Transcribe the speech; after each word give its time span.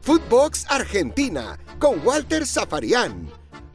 Footbox 0.00 0.66
Argentina 0.68 1.58
con 1.78 2.04
Walter 2.04 2.46
Zafarian. 2.46 3.28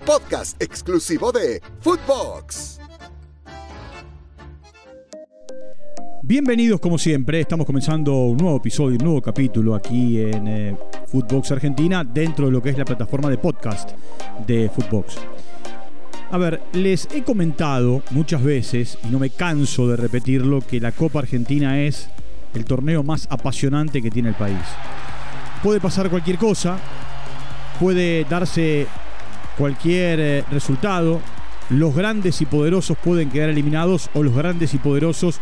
Podcast 0.05 0.61
exclusivo 0.61 1.31
de 1.31 1.61
Footbox. 1.79 2.79
Bienvenidos 6.21 6.81
como 6.81 6.97
siempre, 6.97 7.39
estamos 7.39 7.65
comenzando 7.65 8.13
un 8.13 8.37
nuevo 8.37 8.57
episodio, 8.57 8.97
un 8.97 9.05
nuevo 9.05 9.21
capítulo 9.21 9.73
aquí 9.73 10.19
en 10.19 10.47
eh, 10.47 10.77
Footbox 11.07 11.51
Argentina 11.51 12.03
dentro 12.03 12.47
de 12.47 12.51
lo 12.51 12.61
que 12.61 12.71
es 12.71 12.77
la 12.77 12.83
plataforma 12.83 13.29
de 13.29 13.37
podcast 13.37 13.91
de 14.45 14.69
Footbox. 14.69 15.15
A 16.29 16.37
ver, 16.37 16.61
les 16.73 17.07
he 17.13 17.23
comentado 17.23 18.03
muchas 18.11 18.43
veces, 18.43 18.97
y 19.05 19.07
no 19.07 19.19
me 19.19 19.29
canso 19.29 19.87
de 19.87 19.95
repetirlo, 19.95 20.59
que 20.59 20.81
la 20.81 20.91
Copa 20.91 21.19
Argentina 21.19 21.79
es 21.79 22.09
el 22.57 22.65
torneo 22.65 23.03
más 23.03 23.27
apasionante 23.29 24.01
que 24.01 24.11
tiene 24.11 24.29
el 24.29 24.35
país. 24.35 24.57
Puede 25.63 25.79
pasar 25.79 26.09
cualquier 26.09 26.37
cosa, 26.37 26.77
puede 27.79 28.25
darse 28.25 28.87
cualquier 29.57 30.19
eh, 30.19 30.43
resultado, 30.51 31.21
los 31.69 31.95
grandes 31.95 32.41
y 32.41 32.45
poderosos 32.45 32.97
pueden 32.97 33.29
quedar 33.29 33.49
eliminados 33.49 34.09
o 34.13 34.23
los 34.23 34.35
grandes 34.35 34.73
y 34.73 34.77
poderosos, 34.77 35.39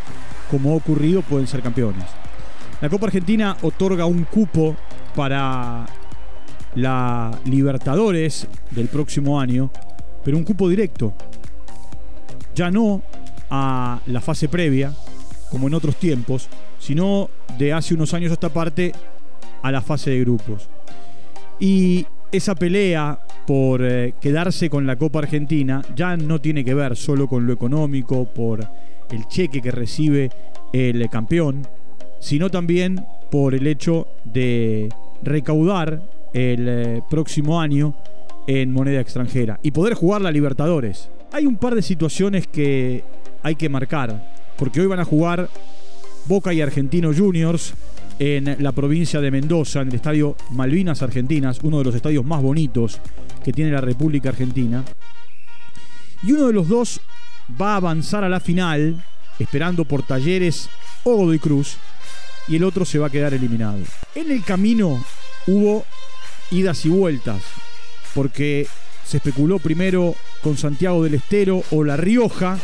como 0.49 0.73
ha 0.73 0.75
ocurrido, 0.75 1.21
pueden 1.21 1.47
ser 1.47 1.61
campeones. 1.61 2.05
La 2.81 2.89
Copa 2.89 3.07
Argentina 3.07 3.57
otorga 3.61 4.05
un 4.05 4.23
cupo 4.25 4.75
para 5.15 5.85
la 6.75 7.31
Libertadores 7.45 8.47
del 8.71 8.87
próximo 8.87 9.39
año 9.39 9.71
pero 10.25 10.37
un 10.37 10.43
cupo 10.43 10.67
directo. 10.67 11.13
Ya 12.55 12.71
no 12.71 13.03
a 13.49 14.01
la 14.07 14.19
fase 14.19 14.49
previa, 14.49 14.91
como 15.51 15.67
en 15.67 15.75
otros 15.75 15.97
tiempos, 15.97 16.49
sino 16.85 17.31
de 17.57 17.73
hace 17.73 17.95
unos 17.95 18.13
años 18.13 18.29
a 18.29 18.35
esta 18.35 18.49
parte 18.49 18.91
a 19.63 19.71
la 19.71 19.81
fase 19.81 20.11
de 20.11 20.19
grupos. 20.19 20.69
Y 21.59 22.05
esa 22.31 22.53
pelea 22.53 23.17
por 23.47 23.83
eh, 23.83 24.13
quedarse 24.21 24.69
con 24.69 24.85
la 24.85 24.95
Copa 24.95 25.17
Argentina 25.19 25.81
ya 25.95 26.15
no 26.15 26.39
tiene 26.39 26.63
que 26.63 26.75
ver 26.75 26.95
solo 26.95 27.27
con 27.27 27.47
lo 27.47 27.53
económico, 27.53 28.25
por 28.25 28.67
el 29.09 29.27
cheque 29.27 29.63
que 29.63 29.71
recibe 29.71 30.29
el 30.73 31.09
campeón, 31.09 31.67
sino 32.19 32.51
también 32.51 33.03
por 33.31 33.55
el 33.55 33.65
hecho 33.65 34.05
de 34.23 34.89
recaudar 35.23 36.03
el 36.33 36.67
eh, 36.69 37.01
próximo 37.09 37.59
año 37.59 37.95
en 38.45 38.71
moneda 38.71 39.01
extranjera 39.01 39.59
y 39.63 39.71
poder 39.71 39.95
jugar 39.95 40.21
la 40.21 40.31
Libertadores. 40.31 41.09
Hay 41.31 41.47
un 41.47 41.57
par 41.57 41.73
de 41.73 41.81
situaciones 41.81 42.45
que 42.45 43.03
hay 43.41 43.55
que 43.55 43.69
marcar, 43.69 44.53
porque 44.55 44.81
hoy 44.81 44.87
van 44.87 44.99
a 44.99 45.05
jugar 45.05 45.49
Boca 46.27 46.53
y 46.53 46.61
Argentino 46.61 47.13
Juniors 47.13 47.73
en 48.17 48.57
la 48.59 48.71
provincia 48.71 49.21
de 49.21 49.31
Mendoza, 49.31 49.81
en 49.81 49.89
el 49.89 49.95
estadio 49.95 50.35
Malvinas 50.51 51.01
Argentinas, 51.01 51.59
uno 51.63 51.79
de 51.79 51.85
los 51.85 51.95
estadios 51.95 52.25
más 52.25 52.41
bonitos 52.41 52.99
que 53.43 53.53
tiene 53.53 53.71
la 53.71 53.81
República 53.81 54.29
Argentina. 54.29 54.83
Y 56.23 56.31
uno 56.31 56.47
de 56.47 56.53
los 56.53 56.67
dos 56.67 57.01
va 57.61 57.73
a 57.73 57.77
avanzar 57.77 58.23
a 58.23 58.29
la 58.29 58.39
final, 58.39 59.03
esperando 59.37 59.85
por 59.85 60.03
Talleres 60.03 60.69
o 61.03 61.15
Godoy 61.15 61.39
Cruz, 61.39 61.77
y 62.47 62.55
el 62.55 62.63
otro 62.63 62.85
se 62.85 62.99
va 62.99 63.07
a 63.07 63.11
quedar 63.11 63.33
eliminado. 63.33 63.79
En 64.15 64.31
el 64.31 64.43
camino 64.43 65.03
hubo 65.47 65.85
idas 66.51 66.85
y 66.85 66.89
vueltas 66.89 67.41
porque 68.13 68.67
se 69.05 69.17
especuló 69.17 69.59
primero 69.59 70.15
con 70.41 70.57
Santiago 70.57 71.03
del 71.03 71.15
Estero 71.15 71.63
o 71.71 71.83
La 71.83 71.97
Rioja. 71.97 72.57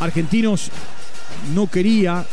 Argentinos 0.00 0.70
no 1.54 1.68
quería 1.68 2.24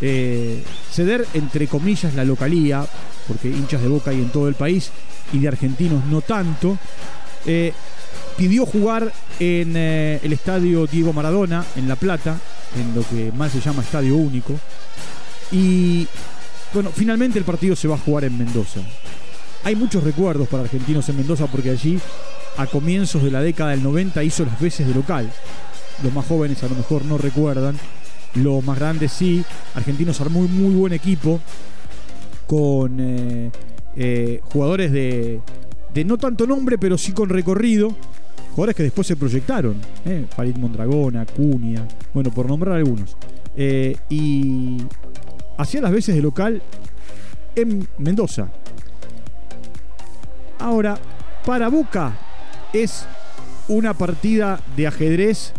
eh, 0.00 0.62
ceder, 0.90 1.26
entre 1.34 1.66
comillas, 1.66 2.14
la 2.14 2.24
localía, 2.24 2.86
porque 3.26 3.48
hinchas 3.48 3.82
de 3.82 3.88
Boca 3.88 4.10
hay 4.10 4.18
en 4.18 4.30
todo 4.30 4.48
el 4.48 4.54
país 4.54 4.90
y 5.32 5.38
de 5.38 5.48
argentinos 5.48 6.04
no 6.06 6.20
tanto. 6.20 6.78
Eh, 7.46 7.72
pidió 8.36 8.66
jugar 8.66 9.12
en 9.38 9.74
eh, 9.76 10.20
el 10.22 10.32
estadio 10.32 10.86
Diego 10.86 11.12
Maradona, 11.12 11.64
en 11.76 11.88
La 11.88 11.96
Plata, 11.96 12.38
en 12.76 12.94
lo 12.94 13.06
que 13.08 13.32
más 13.32 13.52
se 13.52 13.60
llama 13.60 13.82
Estadio 13.82 14.16
Único. 14.16 14.54
Y 15.50 16.06
bueno, 16.72 16.90
finalmente 16.94 17.38
el 17.38 17.44
partido 17.44 17.76
se 17.76 17.88
va 17.88 17.94
a 17.94 17.98
jugar 17.98 18.24
en 18.24 18.36
Mendoza. 18.36 18.80
Hay 19.64 19.74
muchos 19.74 20.04
recuerdos 20.04 20.48
para 20.48 20.64
argentinos 20.64 21.08
en 21.08 21.16
Mendoza 21.16 21.46
porque 21.46 21.70
allí 21.70 21.98
a 22.56 22.66
comienzos 22.66 23.22
de 23.22 23.30
la 23.30 23.40
década 23.40 23.70
del 23.70 23.82
90 23.82 24.22
hizo 24.22 24.44
las 24.44 24.60
veces 24.60 24.86
de 24.86 24.94
local. 24.94 25.30
Los 26.02 26.12
más 26.12 26.26
jóvenes 26.26 26.62
a 26.62 26.68
lo 26.68 26.74
mejor 26.74 27.04
no 27.04 27.18
recuerdan, 27.18 27.78
los 28.36 28.64
más 28.64 28.78
grandes 28.78 29.12
sí. 29.12 29.44
Argentinos 29.74 30.20
armó 30.20 30.40
un 30.40 30.56
muy 30.56 30.74
buen 30.74 30.92
equipo 30.92 31.40
con 32.46 32.98
eh, 33.00 33.50
eh, 33.96 34.40
jugadores 34.52 34.92
de, 34.92 35.40
no 36.04 36.18
tanto 36.18 36.46
nombre, 36.46 36.78
pero 36.78 36.98
sí 36.98 37.12
con 37.12 37.28
recorrido. 37.28 37.94
Jugadores 38.50 38.76
que 38.76 38.82
después 38.84 39.06
se 39.06 39.16
proyectaron. 39.16 39.76
Eh, 40.04 40.26
Farid 40.34 40.56
Mondragón, 40.56 41.16
Acuña, 41.16 41.86
bueno, 42.14 42.30
por 42.30 42.46
nombrar 42.46 42.76
algunos. 42.76 43.16
Eh, 43.56 43.96
y 44.10 44.82
hacía 45.56 45.80
las 45.80 45.92
veces 45.92 46.14
de 46.14 46.22
local 46.22 46.62
en 47.54 47.88
Mendoza. 47.98 48.48
Ahora, 50.58 50.98
para 51.44 51.68
Boca 51.68 52.16
es 52.72 53.06
una 53.68 53.94
partida 53.94 54.60
de 54.76 54.86
ajedrez 54.86 55.52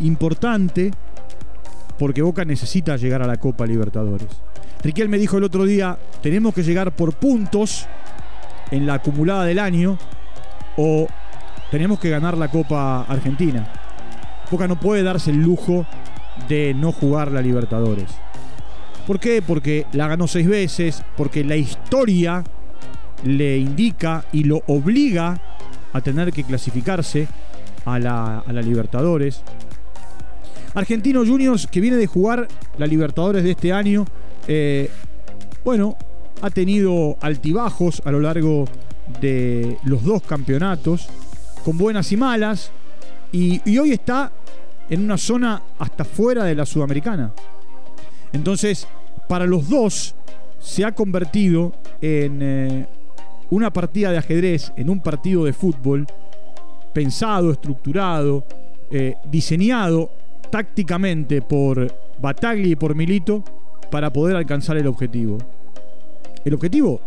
importante 0.00 0.90
porque 1.98 2.22
Boca 2.22 2.44
necesita 2.44 2.96
llegar 2.96 3.22
a 3.22 3.26
la 3.26 3.38
Copa 3.38 3.66
Libertadores. 3.66 4.28
Riquel 4.82 5.08
me 5.08 5.18
dijo 5.18 5.38
el 5.38 5.44
otro 5.44 5.64
día, 5.64 5.98
tenemos 6.22 6.54
que 6.54 6.62
llegar 6.62 6.92
por 6.92 7.14
puntos 7.14 7.86
en 8.70 8.86
la 8.86 8.94
acumulada 8.94 9.44
del 9.44 9.58
año 9.58 9.98
o 10.76 11.06
tenemos 11.70 11.98
que 11.98 12.10
ganar 12.10 12.36
la 12.36 12.48
Copa 12.48 13.02
Argentina. 13.02 13.66
Boca 14.50 14.68
no 14.68 14.78
puede 14.78 15.02
darse 15.02 15.30
el 15.30 15.42
lujo 15.42 15.86
de 16.48 16.74
no 16.74 16.92
jugar 16.92 17.32
la 17.32 17.42
Libertadores. 17.42 18.08
¿Por 19.06 19.18
qué? 19.18 19.42
Porque 19.42 19.86
la 19.92 20.06
ganó 20.06 20.28
seis 20.28 20.46
veces, 20.46 21.02
porque 21.16 21.42
la 21.42 21.56
historia 21.56 22.44
le 23.24 23.58
indica 23.58 24.24
y 24.32 24.44
lo 24.44 24.62
obliga 24.66 25.40
a 25.92 26.00
tener 26.00 26.32
que 26.32 26.44
clasificarse 26.44 27.26
a 27.84 27.98
la, 27.98 28.44
Libertadores. 28.62 29.42
Argentino 30.78 31.26
Juniors, 31.26 31.66
que 31.66 31.80
viene 31.80 31.96
de 31.96 32.06
jugar 32.06 32.46
la 32.78 32.86
Libertadores 32.86 33.42
de 33.42 33.50
este 33.50 33.72
año, 33.72 34.04
eh, 34.46 34.88
bueno, 35.64 35.96
ha 36.40 36.50
tenido 36.50 37.16
altibajos 37.20 38.00
a 38.04 38.12
lo 38.12 38.20
largo 38.20 38.64
de 39.20 39.76
los 39.82 40.04
dos 40.04 40.22
campeonatos, 40.22 41.08
con 41.64 41.76
buenas 41.76 42.12
y 42.12 42.16
malas, 42.16 42.70
y, 43.32 43.60
hoy 43.76 43.90
está 43.90 44.30
en 44.88 45.02
una 45.02 45.18
zona 45.18 45.60
hasta 45.80 46.04
fuera 46.04 46.44
de 46.44 46.54
la 46.54 46.64
Sudamericana. 46.64 47.32
Entonces, 48.32 48.86
para 49.28 49.46
los 49.46 49.68
dos 49.68 50.14
se 50.60 50.84
ha 50.84 50.92
convertido 50.92 51.72
en 52.00 52.38
eh, 52.40 52.86
una 53.50 53.72
partida 53.72 54.12
de 54.12 54.18
ajedrez 54.18 54.72
en 54.76 54.90
un 54.90 55.00
partido 55.00 55.44
de 55.44 55.52
fútbol 55.52 56.06
pensado, 56.92 57.50
estructurado, 57.50 58.44
eh, 58.90 59.16
diseñado 59.28 60.10
tácticamente 60.50 61.42
por 61.42 61.92
Batagli 62.20 62.72
y 62.72 62.76
por 62.76 62.94
Milito 62.94 63.44
para 63.90 64.12
poder 64.12 64.36
alcanzar 64.36 64.76
el 64.76 64.86
objetivo. 64.86 65.38
El 66.44 66.54
objetivo 66.54 67.00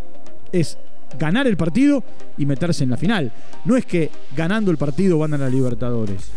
es 0.52 0.78
ganar 1.18 1.47
el 1.47 1.57
partido 1.57 2.03
y 2.38 2.46
meterse 2.46 2.84
en 2.84 2.91
la 2.91 2.97
final. 2.97 3.31
No 3.66 3.75
es 3.75 3.85
que 3.85 4.09
ganando 4.35 4.72
el 4.72 4.78
partido 4.78 5.19
van 5.19 5.34
a 5.34 5.38
la 5.38 5.50
Libertadores. 5.50 6.31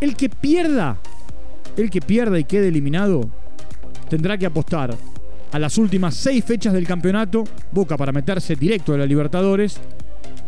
El 0.00 0.16
que 0.16 0.28
pierda, 0.28 0.98
el 1.76 1.90
que 1.90 2.00
pierda 2.00 2.38
y 2.38 2.44
quede 2.44 2.68
eliminado, 2.68 3.28
tendrá 4.08 4.36
que 4.36 4.46
apostar 4.46 4.94
a 5.52 5.58
las 5.58 5.78
últimas 5.78 6.14
seis 6.14 6.44
fechas 6.44 6.72
del 6.72 6.86
campeonato, 6.86 7.44
Boca 7.70 7.96
para 7.96 8.12
meterse 8.12 8.56
directo 8.56 8.94
a 8.94 8.98
la 8.98 9.06
Libertadores 9.06 9.78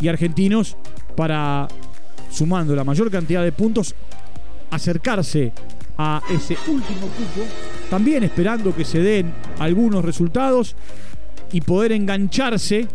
y 0.00 0.08
Argentinos 0.08 0.76
para, 1.16 1.68
sumando 2.30 2.74
la 2.74 2.84
mayor 2.84 3.10
cantidad 3.10 3.44
de 3.44 3.52
puntos, 3.52 3.94
acercarse 4.74 5.52
a 5.96 6.20
ese 6.30 6.56
último 6.66 7.06
cupo, 7.08 7.46
también 7.88 8.24
esperando 8.24 8.74
que 8.74 8.84
se 8.84 9.00
den 9.00 9.32
algunos 9.58 10.04
resultados 10.04 10.74
y 11.52 11.60
poder 11.60 11.92
engancharse 11.92 12.88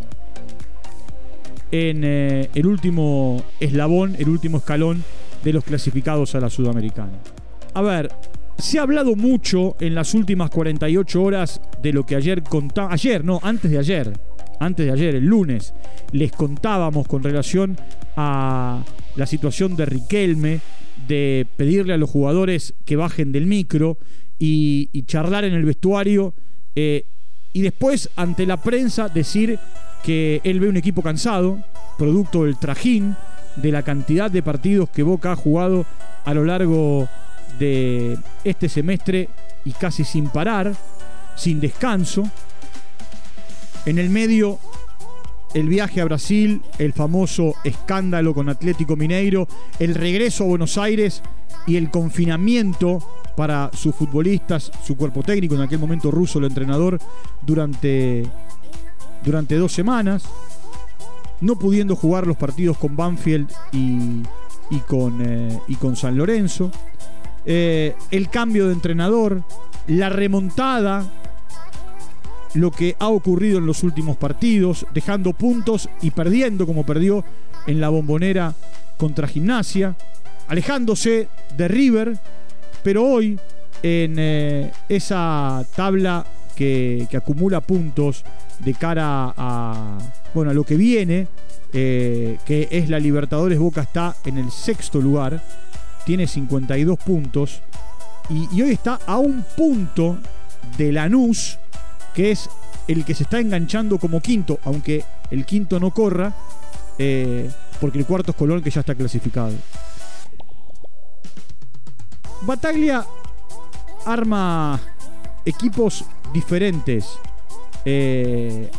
en 1.72 2.02
eh, 2.04 2.50
el 2.54 2.66
último 2.66 3.44
eslabón, 3.60 4.16
el 4.18 4.28
último 4.28 4.58
escalón 4.58 5.04
de 5.44 5.54
los 5.54 5.64
clasificados 5.64 6.36
a 6.36 6.40
la 6.40 6.50
Sudamericana. 6.50 7.20
A 7.74 7.82
ver, 7.82 8.12
se 8.58 8.80
ha 8.80 8.82
hablado 8.82 9.16
mucho 9.16 9.78
en 9.80 9.96
las 9.96 10.14
últimas 10.14 10.50
48 10.50 11.24
horas 11.24 11.62
de 11.82 11.94
lo 11.94 12.06
que 12.06 12.16
ayer 12.16 12.44
contaba. 12.44 12.92
Ayer, 12.92 13.24
no, 13.24 13.40
antes 13.42 13.72
de 13.72 13.78
ayer. 13.78 14.14
Antes 14.60 14.86
de 14.86 14.92
ayer, 14.92 15.16
el 15.16 15.26
lunes, 15.26 15.74
les 16.12 16.34
contábamos 16.34 17.08
con 17.08 17.24
relación 17.24 17.78
a 18.18 18.84
la 19.16 19.26
situación 19.26 19.78
de 19.78 19.86
Riquelme, 19.86 20.60
de 21.08 21.48
pedirle 21.56 21.94
a 21.94 21.98
los 21.98 22.10
jugadores 22.10 22.74
que 22.86 22.96
bajen 22.96 23.32
del 23.32 23.46
micro 23.46 23.98
y, 24.38 25.04
charlar 25.04 25.44
en 25.44 25.54
el 25.54 25.66
vestuario 25.66 26.34
Eh, 26.76 27.06
y 27.52 27.62
después, 27.62 28.10
ante 28.16 28.46
la 28.46 28.58
prensa, 28.58 29.10
decir 29.10 29.60
que 30.04 30.40
él 30.44 30.60
ve 30.60 30.70
un 30.70 30.78
equipo 30.78 31.02
cansado, 31.02 31.64
producto 31.98 32.46
del 32.46 32.58
trajín, 32.58 33.16
de 33.56 33.72
la 33.72 33.84
cantidad 33.84 34.30
de 34.32 34.44
partidos 34.44 34.90
que 34.90 35.04
Boca 35.04 35.32
ha 35.32 35.36
jugado 35.36 35.86
a 36.26 36.34
lo 36.34 36.46
largo 36.46 37.10
de 37.58 38.18
este 38.44 38.70
semestre 38.70 39.30
y 39.66 39.72
casi 39.72 40.04
sin 40.04 40.30
parar, 40.30 40.74
sin 41.36 41.60
descanso. 41.60 42.30
En 43.86 43.98
el 43.98 44.10
medio, 44.10 44.60
el 45.54 45.68
viaje 45.68 46.02
a 46.02 46.06
Brasil, 46.06 46.62
el 46.78 46.94
famoso 46.94 47.56
escándalo 47.64 48.34
con 48.34 48.50
Atlético 48.50 48.96
Mineiro, 48.96 49.48
el 49.80 49.96
regreso 49.96 50.44
a 50.44 50.48
Buenos 50.48 50.78
Aires 50.78 51.22
y 51.66 51.76
el 51.76 51.90
confinamiento 51.90 53.00
para 53.36 53.72
sus 53.74 53.96
futbolistas, 53.96 54.72
su 54.84 54.98
cuerpo 54.98 55.24
técnico, 55.24 55.56
en 55.56 55.62
aquel 55.62 55.80
momento 55.80 56.12
ruso, 56.12 56.40
el 56.40 56.46
entrenador, 56.46 57.00
durante, 57.42 58.28
durante 59.24 59.56
dos 59.56 59.72
semanas, 59.72 60.24
no 61.42 61.58
pudiendo 61.58 61.96
jugar 61.96 62.28
los 62.28 62.38
partidos 62.38 62.78
con 62.78 62.96
Banfield 62.96 63.50
y, 63.72 64.24
con, 64.88 65.22
eh, 65.26 65.58
y 65.68 65.76
con 65.76 65.96
San 65.96 66.18
Lorenzo, 66.18 66.70
eh, 67.46 67.96
el 68.12 68.30
cambio 68.30 68.68
de 68.68 68.74
entrenador, 68.74 69.44
la 69.88 70.10
remontada, 70.10 71.06
lo 72.54 72.72
que 72.72 72.96
ha 73.00 73.10
ocurrido 73.10 73.60
en 73.60 73.66
los 73.66 73.84
últimos 73.84 74.18
partidos, 74.18 74.86
dejando 74.94 75.34
puntos 75.34 75.90
y 76.02 76.12
perdiendo 76.12 76.66
como 76.66 76.86
perdió 76.86 77.24
en 77.68 77.80
la 77.80 77.90
bombonera 77.90 78.56
contra 78.98 79.28
Gimnasia, 79.28 79.96
alejándose 80.48 81.28
de 81.56 81.68
River, 81.68 82.18
pero 82.84 83.06
hoy, 83.06 83.40
en 83.84 84.16
eh, 84.18 84.72
esa 84.90 85.66
tabla 85.76 86.26
que, 86.56 87.08
acumula 87.16 87.62
puntos 87.62 88.24
de 88.60 88.74
cara 88.74 89.34
a, 89.38 89.98
bueno, 90.34 90.52
a 90.52 90.54
lo 90.54 90.64
que 90.64 90.76
viene, 90.76 91.28
eh, 91.72 92.38
que 92.46 92.68
es 92.72 92.90
la 92.90 93.00
Libertadores, 93.00 93.60
Boca 93.60 93.82
está 93.82 94.16
en 94.26 94.38
el 94.38 94.52
sexto 94.52 95.00
lugar, 95.00 95.42
tiene 96.06 96.28
52 96.28 96.98
puntos 97.00 97.62
y, 98.30 98.62
hoy 98.62 98.72
está 98.72 99.00
a 99.06 99.18
un 99.18 99.44
punto 99.56 100.18
de 100.78 100.92
Lanús, 100.92 101.58
que 102.14 102.32
es 102.32 102.50
el 102.88 103.06
que 103.06 103.14
se 103.14 103.24
está 103.24 103.40
enganchando 103.40 103.98
como 104.00 104.22
quinto, 104.22 104.60
aunque 104.64 105.04
el 105.32 105.46
quinto 105.46 105.80
no 105.80 105.92
corra, 105.92 106.34
eh, 106.98 107.50
porque 107.80 108.00
el 108.00 108.06
cuarto 108.06 108.32
es 108.32 108.38
Colón 108.38 108.62
que 108.62 108.72
ya 108.72 108.82
está 108.82 108.96
clasificado. 108.96 109.54
Bataglia 112.42 113.06
arma 114.06 114.80
equipos 115.46 116.06
diferentes 116.34 117.20
eh, 117.86 118.70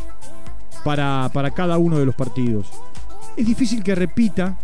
para, 0.83 1.29
para 1.33 1.51
cada 1.51 1.77
uno 1.77 1.97
de 1.97 2.05
los 2.05 2.15
partidos. 2.15 2.67
Es 3.37 3.45
difícil 3.45 3.83
que 3.83 3.95
repita, 3.95 4.57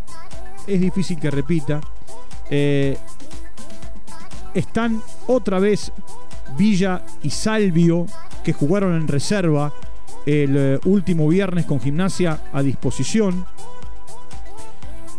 es 0.65 0.81
difícil 0.81 1.19
que 1.19 1.31
repita. 1.31 1.79
Eh, 2.49 2.97
están 4.57 5.01
otra 5.27 5.59
vez 5.59 5.91
Villa 6.57 7.03
y 7.21 7.29
Salvio, 7.29 8.05
que 8.43 8.53
jugaron 8.53 8.95
en 8.95 9.07
reserva 9.07 9.71
el 10.25 10.57
eh, 10.57 10.79
último 10.85 11.27
viernes 11.27 11.65
con 11.65 11.79
gimnasia 11.79 12.41
a 12.51 12.61
disposición. 12.61 13.45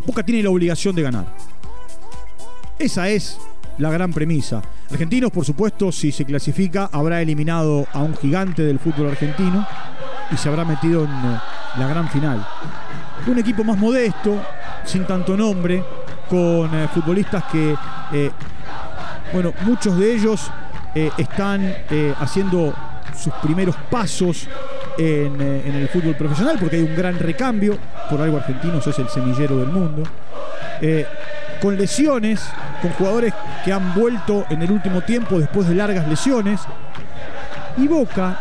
Boca 0.05 0.23
tiene 0.25 0.43
la 0.43 0.51
obligación 0.51 0.95
de 0.97 1.03
ganar. 1.03 1.27
Esa 2.79 3.09
es 3.09 3.39
la 3.79 3.91
gran 3.91 4.13
premisa. 4.13 4.63
Argentinos, 4.91 5.31
por 5.31 5.45
supuesto, 5.45 5.93
si 5.93 6.11
se 6.11 6.25
clasifica, 6.25 6.89
habrá 6.93 7.23
eliminado 7.23 7.87
a 7.93 8.03
un 8.03 8.17
gigante 8.17 8.63
del 8.63 8.79
fútbol 8.79 9.09
argentino 9.09 9.67
y 10.33 10.37
se 10.37 10.49
habrá 10.49 10.65
metido 10.65 11.05
en 11.05 11.11
eh, 11.11 11.41
la 11.79 11.89
gran 11.89 12.09
final. 12.09 12.45
Un 13.27 13.39
equipo 13.39 13.63
más 13.63 13.79
modesto, 13.79 14.41
sin 14.85 15.07
tanto 15.07 15.37
nombre, 15.37 15.85
con 16.29 16.75
eh, 16.75 16.89
futbolistas 16.93 17.45
que, 17.45 17.77
bueno, 19.33 19.53
muchos 19.63 19.99
de 19.99 20.15
ellos 20.15 20.51
están 21.17 21.75
haciendo 22.19 22.75
sus 23.17 23.33
primeros 23.35 23.77
pasos 23.91 24.49
en, 24.97 25.41
en, 25.41 25.75
el 25.75 25.89
fútbol 25.89 26.15
profesional, 26.17 26.57
porque 26.59 26.77
hay 26.77 26.83
un 26.83 26.97
gran 26.97 27.19
recambio, 27.19 27.79
por 28.11 28.21
algo 28.21 28.39
Argentinos 28.39 28.87
es 28.87 28.99
el 28.99 29.09
semillero 29.09 29.59
del 29.59 29.69
mundo 29.69 30.03
con 31.61 31.77
lesiones, 31.77 32.41
con 32.81 32.91
jugadores 32.93 33.35
que 33.65 33.73
han 33.73 33.95
vuelto 33.95 34.47
en 34.51 34.63
el 34.63 34.71
último 34.71 35.01
tiempo 35.03 35.39
después 35.39 35.69
de 35.69 35.75
largas 35.75 36.09
lesiones. 36.09 36.61
Y 37.77 37.87
Boca, 37.87 38.39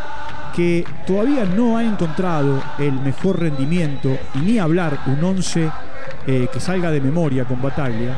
que 0.56 0.86
todavía 1.06 1.46
no 1.46 1.78
ha 1.78 1.84
encontrado 1.84 2.62
el 2.78 2.94
mejor 2.94 3.40
rendimiento, 3.40 4.18
y 4.36 4.40
ni 4.40 4.60
hablar 4.60 5.00
un 5.08 5.24
11 5.24 5.72
eh, 6.26 6.48
que 6.52 6.60
salga 6.60 6.92
de 6.92 7.02
memoria 7.02 7.46
con 7.46 7.62
Bataglia, 7.62 8.16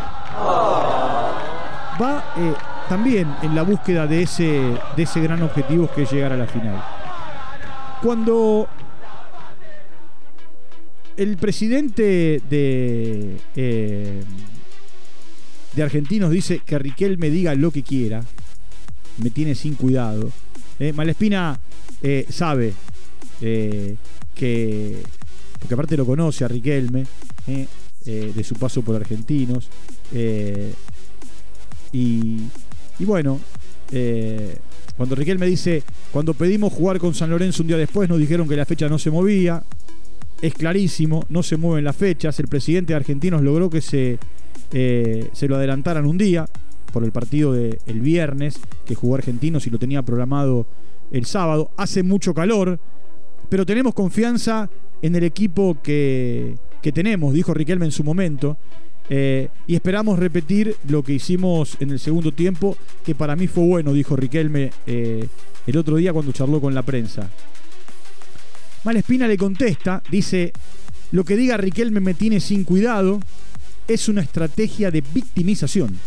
va 1.99 2.33
eh, 2.37 2.53
también 2.87 3.27
en 3.41 3.55
la 3.55 3.63
búsqueda 3.63 4.07
de 4.07 4.23
ese, 4.23 4.43
de 4.95 5.03
ese 5.03 5.19
gran 5.21 5.41
objetivo 5.41 5.89
que 5.93 6.03
es 6.03 6.11
llegar 6.11 6.31
a 6.31 6.37
la 6.37 6.47
final. 6.47 6.81
Cuando 8.01 8.67
el 11.17 11.37
presidente 11.37 12.41
de, 12.49 13.37
eh, 13.55 14.23
de 15.75 15.83
Argentinos 15.83 16.31
dice 16.31 16.61
que 16.65 16.79
Riquel 16.79 17.17
me 17.17 17.29
diga 17.29 17.53
lo 17.55 17.71
que 17.71 17.83
quiera. 17.83 18.23
Me 19.17 19.29
tiene 19.29 19.53
sin 19.53 19.75
cuidado. 19.75 20.31
Eh, 20.79 20.93
Malespina 20.93 21.59
sabe 22.29 22.73
que. 23.41 25.03
Porque 25.59 25.73
aparte 25.73 25.97
lo 25.97 26.05
conoce 26.05 26.45
a 26.45 26.47
Riquelme, 26.47 27.05
de 27.45 28.43
su 28.45 28.55
paso 28.55 28.81
por 28.81 28.95
Argentinos. 28.95 29.69
Y, 31.91 32.41
y, 32.99 33.05
bueno, 33.05 33.39
cuando 34.97 35.15
Riquelme 35.15 35.45
dice: 35.45 35.83
Cuando 36.11 36.33
pedimos 36.33 36.73
jugar 36.73 36.99
con 36.99 37.13
San 37.13 37.29
Lorenzo 37.29 37.63
un 37.63 37.67
día 37.67 37.77
después, 37.77 38.09
nos 38.09 38.19
dijeron 38.19 38.47
que 38.47 38.55
la 38.55 38.65
fecha 38.65 38.89
no 38.89 38.99
se 38.99 39.11
movía. 39.11 39.63
Es 40.41 40.53
clarísimo, 40.53 41.25
no 41.29 41.43
se 41.43 41.57
mueven 41.57 41.83
las 41.83 41.95
fechas. 41.95 42.39
El 42.39 42.47
presidente 42.47 42.93
de 42.93 42.97
Argentinos 42.97 43.41
logró 43.41 43.69
que 43.69 43.81
se 43.81 44.17
eh, 44.71 45.29
se 45.33 45.47
lo 45.47 45.55
adelantaran 45.55 46.05
un 46.05 46.17
día 46.17 46.45
por 46.93 47.03
el 47.03 47.11
partido 47.11 47.53
del 47.53 48.01
viernes 48.01 48.59
que 48.85 48.95
jugó 48.95 49.15
Argentinos 49.15 49.65
y 49.67 49.69
lo 49.69 49.79
tenía 49.79 50.01
programado 50.03 50.67
el 51.11 51.25
sábado. 51.25 51.71
Hace 51.77 52.03
mucho 52.03 52.33
calor, 52.33 52.79
pero 53.49 53.65
tenemos 53.65 53.93
confianza 53.93 54.69
en 55.01 55.15
el 55.15 55.23
equipo 55.23 55.77
que, 55.81 56.55
tenemos, 56.93 57.33
dijo 57.33 57.53
Riquelme 57.53 57.85
en 57.85 57.91
su 57.91 58.03
momento. 58.03 58.57
Eh, 59.09 59.49
y 59.65 59.75
esperamos 59.75 60.19
repetir 60.19 60.75
lo 60.87 61.03
que 61.03 61.13
hicimos 61.13 61.77
en 61.79 61.89
el 61.89 61.99
segundo 61.99 62.31
tiempo, 62.31 62.77
que 63.03 63.15
para 63.15 63.35
mí 63.35 63.47
fue 63.47 63.65
bueno, 63.65 63.91
dijo 63.91 64.15
Riquelme 64.15 64.71
eh, 64.85 65.27
el 65.65 65.77
otro 65.77 65.95
día 65.95 66.13
cuando 66.13 66.31
charló 66.31 66.61
con 66.61 66.75
la 66.75 66.83
prensa. 66.83 67.29
Malespina 68.83 69.27
le 69.27 69.37
contesta, 69.37 70.01
dice, 70.09 70.53
lo 71.11 71.25
que 71.25 71.35
diga 71.35 71.57
Riquelme 71.57 71.99
me 71.99 72.13
tiene 72.13 72.39
sin 72.39 72.63
cuidado, 72.63 73.19
es 73.87 74.07
una 74.07 74.21
estrategia 74.21 74.91
de 74.91 75.01
victimización. 75.01 75.97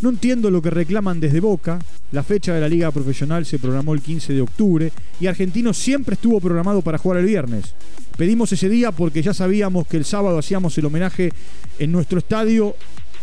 No 0.00 0.10
entiendo 0.10 0.50
lo 0.50 0.62
que 0.62 0.70
reclaman 0.70 1.18
desde 1.18 1.40
Boca. 1.40 1.80
La 2.12 2.22
fecha 2.22 2.54
de 2.54 2.60
la 2.60 2.68
liga 2.68 2.90
profesional 2.90 3.44
se 3.44 3.58
programó 3.58 3.94
el 3.94 4.00
15 4.00 4.32
de 4.32 4.40
octubre 4.40 4.92
y 5.20 5.26
Argentino 5.26 5.72
siempre 5.74 6.14
estuvo 6.14 6.40
programado 6.40 6.82
para 6.82 6.98
jugar 6.98 7.18
el 7.18 7.26
viernes. 7.26 7.74
Pedimos 8.16 8.52
ese 8.52 8.68
día 8.68 8.92
porque 8.92 9.22
ya 9.22 9.34
sabíamos 9.34 9.86
que 9.86 9.96
el 9.96 10.04
sábado 10.04 10.38
hacíamos 10.38 10.76
el 10.78 10.86
homenaje 10.86 11.32
en 11.78 11.92
nuestro 11.92 12.18
estadio 12.18 12.74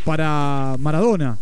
para 0.03 0.75
Maradona. 0.79 1.37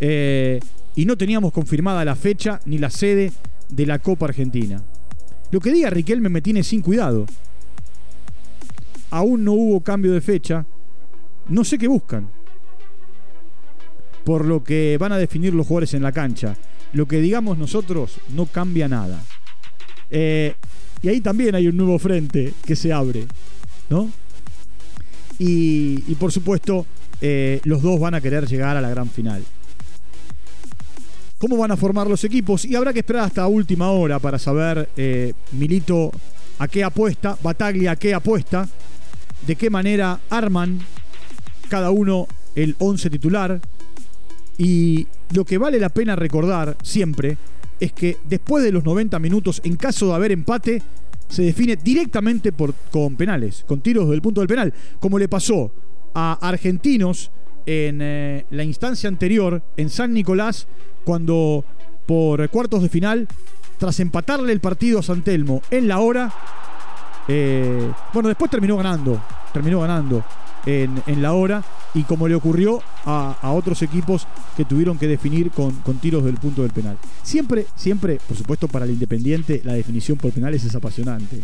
Eh, 0.00 0.60
y 0.96 1.04
no 1.04 1.16
teníamos 1.16 1.52
confirmada 1.52 2.04
la 2.04 2.16
fecha 2.16 2.60
ni 2.64 2.78
la 2.78 2.90
sede 2.90 3.32
de 3.68 3.86
la 3.86 3.98
Copa 3.98 4.26
Argentina. 4.26 4.82
Lo 5.50 5.60
que 5.60 5.72
diga 5.72 5.90
Riquelme 5.90 6.28
me 6.28 6.42
tiene 6.42 6.62
sin 6.62 6.80
cuidado 6.80 7.26
aún 9.12 9.44
no 9.44 9.52
hubo 9.52 9.80
cambio 9.80 10.12
de 10.12 10.22
fecha, 10.22 10.64
no 11.48 11.64
sé 11.64 11.78
qué 11.78 11.86
buscan. 11.86 12.28
Por 14.24 14.44
lo 14.44 14.62
que 14.62 14.96
van 14.98 15.12
a 15.12 15.18
definir 15.18 15.54
los 15.54 15.66
jugadores 15.66 15.94
en 15.94 16.02
la 16.02 16.12
cancha. 16.12 16.56
Lo 16.92 17.06
que 17.06 17.20
digamos 17.20 17.58
nosotros 17.58 18.18
no 18.34 18.46
cambia 18.46 18.88
nada. 18.88 19.22
Eh, 20.10 20.54
y 21.02 21.08
ahí 21.08 21.20
también 21.20 21.54
hay 21.54 21.66
un 21.66 21.76
nuevo 21.76 21.98
frente 21.98 22.52
que 22.64 22.76
se 22.76 22.92
abre, 22.92 23.26
¿no? 23.88 24.10
Y, 25.38 26.14
por 26.20 26.30
supuesto, 26.30 26.86
eh, 27.20 27.60
los 27.64 27.82
dos 27.82 27.98
van 27.98 28.14
a 28.14 28.20
querer 28.20 28.46
llegar 28.46 28.76
a 28.76 28.80
la 28.80 28.90
gran 28.90 29.08
final. 29.10 29.42
¿Cómo 31.38 31.56
van 31.56 31.72
a 31.72 31.76
formar 31.76 32.06
los 32.06 32.22
equipos? 32.22 32.64
Y 32.64 32.76
habrá 32.76 32.92
que 32.92 33.00
esperar 33.00 33.24
hasta 33.24 33.48
última 33.48 33.90
hora 33.90 34.20
para 34.20 34.38
saber 34.38 34.88
eh, 34.96 35.32
Milito 35.50 36.12
a 36.60 36.68
qué 36.68 36.84
apuesta, 36.84 37.36
Bataglia 37.42 37.92
a 37.92 37.96
qué 37.96 38.14
apuesta 38.14 38.68
de 39.46 39.56
qué 39.56 39.68
manera 39.70 40.20
arman 40.30 40.78
cada 41.68 41.90
uno 41.90 42.28
el 42.54 42.76
11 42.78 43.10
titular. 43.10 43.60
Y 44.62 45.08
lo 45.34 45.44
que 45.44 45.58
vale 45.58 45.80
la 45.80 45.88
pena 45.88 46.14
recordar 46.14 46.76
siempre 46.84 47.36
es 47.80 47.92
que 47.92 48.18
después 48.28 48.62
de 48.62 48.70
los 48.70 48.84
90 48.84 49.18
minutos, 49.18 49.60
en 49.64 49.74
caso 49.74 50.06
de 50.06 50.14
haber 50.14 50.30
empate, 50.30 50.80
se 51.28 51.42
define 51.42 51.74
directamente 51.74 52.52
con 52.92 53.16
penales, 53.16 53.64
con 53.66 53.80
tiros 53.80 54.08
del 54.08 54.22
punto 54.22 54.40
del 54.40 54.46
penal, 54.46 54.72
como 55.00 55.18
le 55.18 55.26
pasó 55.26 55.72
a 56.14 56.38
Argentinos 56.40 57.32
en 57.66 57.98
eh, 58.02 58.46
la 58.50 58.62
instancia 58.62 59.08
anterior, 59.08 59.60
en 59.76 59.90
San 59.90 60.14
Nicolás, 60.14 60.68
cuando 61.02 61.64
por 62.06 62.48
cuartos 62.48 62.82
de 62.82 62.88
final, 62.88 63.26
tras 63.78 63.98
empatarle 63.98 64.52
el 64.52 64.60
partido 64.60 65.00
a 65.00 65.02
San 65.02 65.22
Telmo 65.22 65.60
en 65.72 65.88
la 65.88 65.98
hora, 65.98 66.32
eh, 67.26 67.90
bueno, 68.14 68.28
después 68.28 68.48
terminó 68.48 68.76
ganando, 68.76 69.20
terminó 69.52 69.80
ganando 69.80 70.24
en, 70.66 71.22
la 71.22 71.32
hora 71.32 71.64
y 71.94 72.04
como 72.04 72.28
le 72.28 72.34
ocurrió 72.34 72.82
a, 73.04 73.50
otros 73.52 73.82
equipos 73.82 74.26
que 74.56 74.64
tuvieron 74.64 74.98
que 74.98 75.06
definir 75.08 75.50
con, 75.50 75.72
tiros 76.00 76.24
del 76.24 76.36
punto 76.36 76.62
del 76.62 76.70
penal. 76.70 76.98
Siempre, 77.22 77.66
siempre, 77.76 78.18
por 78.26 78.36
supuesto, 78.36 78.68
para 78.68 78.84
el 78.84 78.92
Independiente 78.92 79.60
la 79.64 79.74
definición 79.74 80.18
por 80.18 80.32
penales 80.32 80.64
es 80.64 80.74
apasionante. 80.74 81.40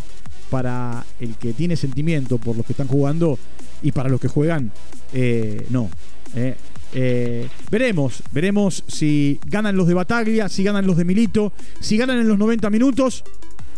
Para 0.50 1.04
el 1.20 1.34
que 1.34 1.52
tiene 1.52 1.76
sentimiento 1.76 2.38
por 2.38 2.56
los 2.56 2.64
que 2.64 2.72
están 2.72 2.88
jugando 2.88 3.38
y 3.82 3.92
para 3.92 4.08
los 4.08 4.20
que 4.20 4.28
juegan, 4.28 4.72
eh, 5.12 5.66
no. 5.70 5.90
Eh. 6.34 6.56
Eh, 6.94 7.46
veremos, 7.70 8.22
veremos 8.32 8.82
si 8.88 9.38
ganan 9.44 9.76
los 9.76 9.86
de 9.86 9.92
Bataglia, 9.92 10.48
si 10.48 10.62
ganan 10.62 10.86
los 10.86 10.96
de 10.96 11.04
Milito, 11.04 11.52
si 11.80 11.98
ganan 11.98 12.18
en 12.18 12.26
los 12.26 12.38
90 12.38 12.70
minutos 12.70 13.24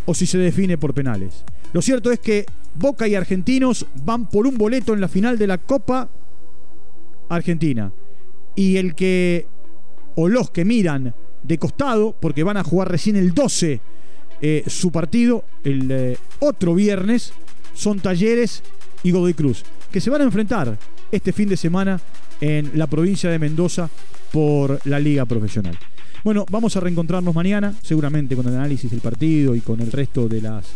o 0.06 0.14
si 0.14 0.26
se 0.26 0.38
define 0.38 0.78
por 0.78 0.94
penales. 0.94 1.44
Lo 1.72 1.82
cierto 1.82 2.10
es 2.10 2.18
que 2.18 2.46
Boca 2.74 3.06
y 3.06 3.14
Argentinos 3.14 3.86
van 4.04 4.28
por 4.28 4.46
un 4.46 4.56
boleto 4.56 4.94
en 4.94 5.00
la 5.00 5.08
final 5.08 5.38
de 5.38 5.46
la 5.46 5.58
Copa 5.58 6.08
Argentina. 7.28 7.92
Y 8.54 8.76
el 8.76 8.94
que, 8.94 9.46
o 10.16 10.28
los 10.28 10.50
que 10.50 10.64
miran 10.64 11.14
de 11.42 11.58
costado, 11.58 12.14
porque 12.20 12.42
van 12.42 12.56
a 12.56 12.64
jugar 12.64 12.90
recién 12.90 13.16
el 13.16 13.32
12 13.32 13.80
eh, 14.42 14.64
su 14.66 14.90
partido, 14.90 15.44
el 15.64 15.90
eh, 15.90 16.16
otro 16.40 16.74
viernes, 16.74 17.32
son 17.74 18.00
Talleres 18.00 18.62
y 19.02 19.10
Godoy 19.10 19.34
Cruz, 19.34 19.64
que 19.92 20.00
se 20.00 20.10
van 20.10 20.22
a 20.22 20.24
enfrentar 20.24 20.78
este 21.12 21.32
fin 21.32 21.48
de 21.48 21.56
semana 21.56 22.00
en 22.40 22.70
la 22.74 22.86
provincia 22.86 23.30
de 23.30 23.38
Mendoza 23.38 23.90
por 24.32 24.80
la 24.86 24.98
liga 24.98 25.26
profesional. 25.26 25.78
Bueno, 26.22 26.44
vamos 26.50 26.76
a 26.76 26.80
reencontrarnos 26.80 27.34
mañana, 27.34 27.74
seguramente 27.82 28.36
con 28.36 28.46
el 28.46 28.54
análisis 28.54 28.90
del 28.90 29.00
partido 29.00 29.54
y 29.54 29.60
con 29.60 29.80
el 29.80 29.90
resto 29.90 30.28
de 30.28 30.42
las, 30.42 30.66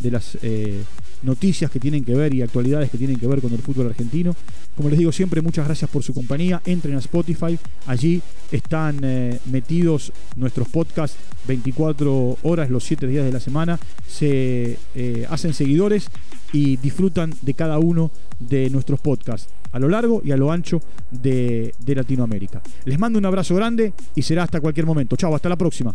de 0.00 0.10
las 0.10 0.38
eh, 0.40 0.82
noticias 1.24 1.70
que 1.70 1.80
tienen 1.80 2.04
que 2.04 2.14
ver 2.14 2.34
y 2.34 2.42
actualidades 2.42 2.90
que 2.90 2.98
tienen 2.98 3.18
que 3.18 3.26
ver 3.26 3.40
con 3.40 3.52
el 3.52 3.60
fútbol 3.60 3.88
argentino. 3.88 4.34
Como 4.76 4.88
les 4.88 4.98
digo 4.98 5.12
siempre, 5.12 5.40
muchas 5.40 5.66
gracias 5.66 5.90
por 5.90 6.02
su 6.02 6.14
compañía. 6.14 6.60
Entren 6.64 6.96
a 6.96 6.98
Spotify, 6.98 7.58
allí 7.86 8.22
están 8.52 9.00
eh, 9.02 9.38
metidos 9.46 10.12
nuestros 10.36 10.68
podcasts 10.68 11.16
24 11.46 12.38
horas 12.42 12.70
los 12.70 12.84
7 12.84 13.06
días 13.06 13.24
de 13.24 13.32
la 13.32 13.40
semana. 13.40 13.78
Se 14.08 14.78
eh, 14.94 15.26
hacen 15.28 15.54
seguidores 15.54 16.08
y 16.52 16.76
disfrutan 16.76 17.34
de 17.42 17.54
cada 17.54 17.78
uno 17.78 18.10
de 18.38 18.70
nuestros 18.70 19.00
podcasts 19.00 19.48
a 19.72 19.78
lo 19.78 19.88
largo 19.88 20.22
y 20.24 20.30
a 20.30 20.36
lo 20.36 20.52
ancho 20.52 20.80
de, 21.10 21.74
de 21.84 21.94
Latinoamérica. 21.96 22.62
Les 22.84 22.98
mando 22.98 23.18
un 23.18 23.26
abrazo 23.26 23.56
grande 23.56 23.92
y 24.14 24.22
será 24.22 24.44
hasta 24.44 24.60
cualquier 24.60 24.86
momento. 24.86 25.16
Chao, 25.16 25.34
hasta 25.34 25.48
la 25.48 25.56
próxima. 25.56 25.94